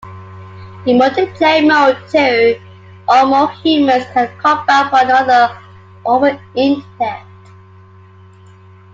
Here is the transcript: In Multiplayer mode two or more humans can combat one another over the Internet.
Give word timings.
In 0.87 0.97
Multiplayer 0.97 1.67
mode 1.67 1.95
two 2.09 2.59
or 3.07 3.27
more 3.27 3.51
humans 3.61 4.03
can 4.15 4.35
combat 4.39 4.91
one 4.91 5.03
another 5.11 5.55
over 6.07 6.41
the 6.55 6.59
Internet. 6.59 7.23